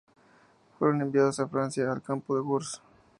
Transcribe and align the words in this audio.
Fueron 0.79 0.99
enviados 1.03 1.39
a 1.39 1.47
Francia, 1.47 1.91
al 1.91 2.01
Campo 2.01 2.33
de 2.35 2.41
Gurs. 2.41 2.81